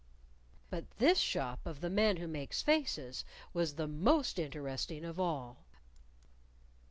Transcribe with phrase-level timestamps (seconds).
[0.71, 5.63] But this shop of the Man Who Makes Faces was the most interesting of all.